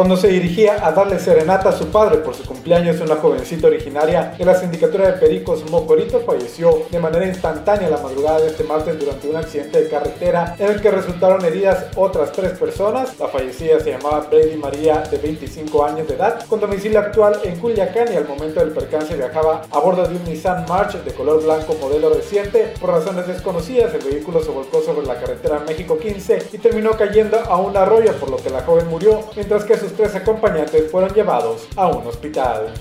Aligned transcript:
Cuando 0.00 0.16
se 0.16 0.28
dirigía 0.28 0.78
a 0.82 0.92
darle 0.92 1.18
serenata 1.18 1.68
a 1.68 1.72
su 1.72 1.88
padre 1.88 2.20
por 2.20 2.34
su 2.34 2.42
cumpleaños, 2.46 3.02
una 3.02 3.16
jovencita 3.16 3.66
originaria 3.66 4.32
de 4.38 4.46
la 4.46 4.58
sindicatura 4.58 5.08
de 5.08 5.18
Pericos 5.18 5.70
Mocorito 5.70 6.20
falleció 6.20 6.86
de 6.90 6.98
manera 6.98 7.26
instantánea 7.26 7.90
la 7.90 7.98
madrugada 7.98 8.40
de 8.40 8.46
este 8.46 8.64
martes 8.64 8.98
durante 8.98 9.28
un 9.28 9.36
accidente 9.36 9.82
de 9.82 9.90
carretera 9.90 10.56
en 10.58 10.68
el 10.68 10.80
que 10.80 10.90
resultaron 10.90 11.44
heridas 11.44 11.84
otras 11.96 12.32
tres 12.32 12.52
personas. 12.52 13.20
La 13.20 13.28
fallecida 13.28 13.78
se 13.80 13.90
llamaba 13.90 14.26
Brady 14.30 14.56
María, 14.56 15.02
de 15.02 15.18
25 15.18 15.84
años 15.84 16.08
de 16.08 16.14
edad, 16.14 16.46
con 16.46 16.60
domicilio 16.60 16.98
actual 16.98 17.38
en 17.44 17.56
Culiacán 17.56 18.10
y 18.10 18.16
al 18.16 18.26
momento 18.26 18.60
del 18.60 18.70
percance 18.70 19.14
viajaba 19.14 19.66
a 19.70 19.78
bordo 19.80 20.08
de 20.08 20.16
un 20.16 20.24
Nissan 20.24 20.64
March 20.66 20.94
de 20.94 21.12
color 21.12 21.42
blanco 21.42 21.76
modelo 21.78 22.08
reciente. 22.08 22.72
Por 22.80 22.88
razones 22.88 23.26
desconocidas, 23.26 23.92
el 23.92 24.10
vehículo 24.10 24.42
se 24.42 24.50
volcó 24.50 24.80
sobre 24.80 25.06
la 25.06 25.20
carretera 25.20 25.62
México 25.68 25.98
15 25.98 26.46
y 26.54 26.56
terminó 26.56 26.92
cayendo 26.92 27.38
a 27.38 27.58
un 27.58 27.76
arroyo, 27.76 28.14
por 28.14 28.30
lo 28.30 28.38
que 28.38 28.48
la 28.48 28.62
joven 28.62 28.88
murió, 28.88 29.20
mientras 29.36 29.64
que 29.64 29.76
sus 29.76 29.89
tres 29.92 30.14
acompañantes 30.14 30.90
fueron 30.90 31.12
llevados 31.12 31.68
a 31.76 31.88
un 31.88 32.06
hospital. 32.06 32.72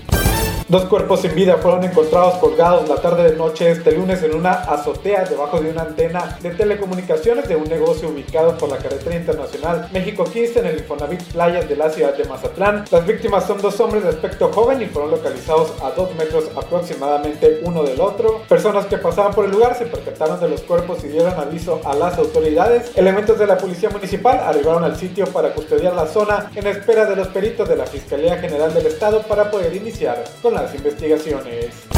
Dos 0.69 0.85
cuerpos 0.85 1.21
sin 1.21 1.33
vida 1.33 1.57
fueron 1.57 1.83
encontrados 1.83 2.35
colgados 2.35 2.87
la 2.87 2.97
tarde 2.97 3.31
de 3.31 3.35
noche 3.35 3.71
este 3.71 3.91
lunes 3.91 4.21
en 4.21 4.35
una 4.35 4.51
azotea 4.51 5.25
debajo 5.25 5.59
de 5.59 5.71
una 5.71 5.81
antena 5.81 6.37
de 6.43 6.51
telecomunicaciones 6.51 7.47
de 7.47 7.55
un 7.55 7.63
negocio 7.63 8.09
ubicado 8.09 8.55
por 8.55 8.69
la 8.69 8.77
carretera 8.77 9.15
internacional 9.15 9.89
México 9.91 10.25
15 10.25 10.59
en 10.59 10.65
el 10.67 10.77
Infonavit 10.77 11.23
Playas 11.23 11.67
de 11.67 11.75
la 11.75 11.89
ciudad 11.89 12.15
de 12.15 12.23
Mazatlán. 12.25 12.85
Las 12.91 13.07
víctimas 13.07 13.47
son 13.47 13.59
dos 13.63 13.79
hombres 13.79 14.03
de 14.03 14.09
aspecto 14.09 14.51
joven 14.53 14.79
y 14.83 14.85
fueron 14.85 15.09
localizados 15.09 15.73
a 15.81 15.89
dos 15.89 16.13
metros 16.13 16.43
aproximadamente 16.55 17.61
uno 17.63 17.81
del 17.81 17.99
otro. 17.99 18.43
Personas 18.47 18.85
que 18.85 18.99
pasaban 18.99 19.33
por 19.33 19.45
el 19.45 19.51
lugar 19.51 19.75
se 19.75 19.87
percataron 19.87 20.39
de 20.39 20.49
los 20.49 20.61
cuerpos 20.61 21.03
y 21.03 21.07
dieron 21.07 21.33
aviso 21.33 21.81
a 21.83 21.95
las 21.95 22.15
autoridades. 22.19 22.95
Elementos 22.95 23.39
de 23.39 23.47
la 23.47 23.57
policía 23.57 23.89
municipal 23.89 24.37
arribaron 24.37 24.83
al 24.83 24.95
sitio 24.97 25.25
para 25.25 25.51
custodiar 25.51 25.95
la 25.95 26.05
zona 26.05 26.51
en 26.53 26.67
espera 26.67 27.05
de 27.05 27.15
los 27.15 27.29
peritos 27.29 27.67
de 27.67 27.75
la 27.75 27.87
Fiscalía 27.87 28.37
General 28.37 28.71
del 28.71 28.85
Estado 28.85 29.23
para 29.23 29.49
poder 29.49 29.75
iniciar 29.75 30.23
con 30.43 30.53
la 30.53 30.58
las 30.61 30.75
investigaciones. 30.75 31.89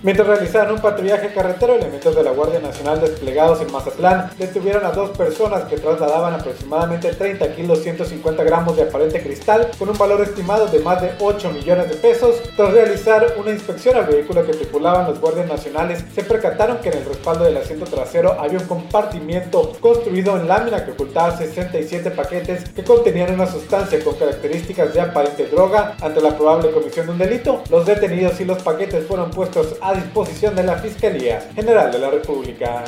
Mientras 0.00 0.28
realizaban 0.28 0.70
un 0.70 0.80
patrullaje 0.80 1.32
carretero, 1.34 1.74
elementos 1.74 2.14
de 2.14 2.22
la 2.22 2.30
Guardia 2.30 2.60
Nacional 2.60 3.00
desplegados 3.00 3.60
en 3.60 3.72
Mazatlán 3.72 4.30
detuvieron 4.38 4.86
a 4.86 4.92
dos 4.92 5.10
personas 5.18 5.64
que 5.64 5.76
trasladaban 5.76 6.34
aproximadamente 6.34 7.12
30 7.12 7.56
kilos 7.56 7.82
150 7.82 8.44
gramos 8.44 8.76
de 8.76 8.84
aparente 8.84 9.20
cristal 9.20 9.68
con 9.76 9.88
un 9.88 9.98
valor 9.98 10.20
estimado 10.20 10.68
de 10.68 10.78
más 10.78 11.02
de 11.02 11.10
8 11.18 11.50
millones 11.50 11.88
de 11.88 11.96
pesos. 11.96 12.36
Tras 12.56 12.72
realizar 12.72 13.34
una 13.40 13.50
inspección 13.50 13.96
al 13.96 14.06
vehículo 14.06 14.46
que 14.46 14.52
tripulaban 14.52 15.08
los 15.08 15.20
guardias 15.20 15.48
nacionales, 15.48 16.04
se 16.14 16.22
percataron 16.22 16.78
que 16.78 16.90
en 16.90 16.98
el 16.98 17.04
respaldo 17.04 17.42
del 17.42 17.56
asiento 17.56 17.86
trasero 17.86 18.36
había 18.38 18.60
un 18.60 18.66
compartimiento 18.66 19.72
construido 19.80 20.36
en 20.36 20.46
lámina 20.46 20.84
que 20.84 20.92
ocultaba 20.92 21.36
67 21.36 22.12
paquetes 22.12 22.70
que 22.70 22.84
contenían 22.84 23.34
una 23.34 23.50
sustancia 23.50 23.98
con 24.04 24.14
características 24.14 24.94
de 24.94 25.00
aparente 25.00 25.46
droga. 25.46 25.96
Ante 26.00 26.20
la 26.20 26.36
probable 26.36 26.70
comisión 26.70 27.06
de 27.06 27.12
un 27.12 27.18
delito, 27.18 27.64
los 27.68 27.84
detenidos 27.84 28.40
y 28.40 28.44
los 28.44 28.62
paquetes 28.62 29.04
fueron 29.04 29.32
puestos 29.32 29.74
a 29.80 29.87
a 29.88 29.94
disposición 29.94 30.54
de 30.54 30.64
la 30.64 30.76
Fiscalía 30.76 31.48
General 31.54 31.90
de 31.90 31.98
la 31.98 32.10
República. 32.10 32.84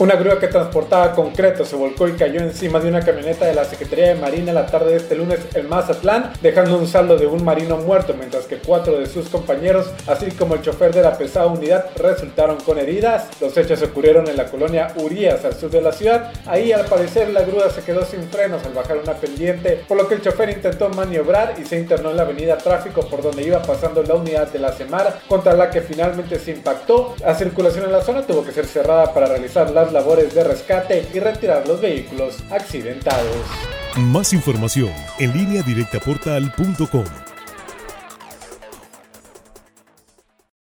Una 0.00 0.14
grúa 0.14 0.38
que 0.38 0.46
transportaba 0.46 1.12
concreto 1.12 1.64
se 1.64 1.74
volcó 1.74 2.06
y 2.06 2.12
cayó 2.12 2.38
encima 2.38 2.78
de 2.78 2.88
una 2.88 3.00
camioneta 3.00 3.46
de 3.46 3.54
la 3.54 3.64
Secretaría 3.64 4.10
de 4.10 4.14
Marina 4.14 4.52
la 4.52 4.66
tarde 4.66 4.92
de 4.92 4.98
este 4.98 5.16
lunes 5.16 5.40
en 5.54 5.68
Mazatlán, 5.68 6.34
dejando 6.40 6.78
un 6.78 6.86
saldo 6.86 7.16
de 7.16 7.26
un 7.26 7.42
marino 7.42 7.78
muerto, 7.78 8.14
mientras 8.16 8.44
que 8.44 8.58
cuatro 8.58 8.96
de 8.96 9.06
sus 9.06 9.28
compañeros, 9.28 9.90
así 10.06 10.30
como 10.30 10.54
el 10.54 10.62
chofer 10.62 10.94
de 10.94 11.02
la 11.02 11.18
pesada 11.18 11.46
unidad, 11.46 11.86
resultaron 11.96 12.58
con 12.58 12.78
heridas. 12.78 13.26
Los 13.40 13.56
hechos 13.56 13.82
ocurrieron 13.82 14.28
en 14.28 14.36
la 14.36 14.44
colonia 14.44 14.92
Urias, 14.94 15.44
al 15.44 15.54
sur 15.54 15.68
de 15.68 15.80
la 15.80 15.90
ciudad. 15.90 16.30
Ahí, 16.46 16.70
al 16.70 16.84
parecer, 16.84 17.30
la 17.30 17.42
grúa 17.42 17.68
se 17.68 17.82
quedó 17.82 18.04
sin 18.04 18.22
frenos 18.28 18.64
al 18.64 18.74
bajar 18.74 18.98
una 18.98 19.14
pendiente, 19.14 19.82
por 19.88 19.96
lo 19.96 20.06
que 20.06 20.14
el 20.14 20.22
chofer 20.22 20.50
intentó 20.50 20.88
maniobrar 20.90 21.54
y 21.60 21.64
se 21.64 21.76
internó 21.76 22.12
en 22.12 22.18
la 22.18 22.22
avenida 22.22 22.56
Tráfico 22.56 23.00
por 23.00 23.20
donde 23.20 23.42
iba 23.42 23.62
pasando 23.62 24.04
la 24.04 24.14
unidad 24.14 24.46
de 24.46 24.60
la 24.60 24.70
Semar, 24.70 25.22
contra 25.26 25.54
la 25.54 25.70
que 25.70 25.80
finalmente 25.80 26.17
se 26.38 26.52
impactó. 26.52 27.14
La 27.20 27.34
circulación 27.34 27.84
en 27.84 27.92
la 27.92 28.02
zona 28.02 28.26
tuvo 28.26 28.44
que 28.44 28.52
ser 28.52 28.66
cerrada 28.66 29.12
para 29.14 29.26
realizar 29.26 29.70
las 29.70 29.92
labores 29.92 30.34
de 30.34 30.44
rescate 30.44 31.06
y 31.12 31.20
retirar 31.20 31.66
los 31.66 31.80
vehículos 31.80 32.42
accidentados. 32.50 33.36
Más 33.96 34.32
información 34.32 34.92
en 35.18 35.32
línea 35.32 35.62
directa 35.62 35.98
portal.com 36.00 37.04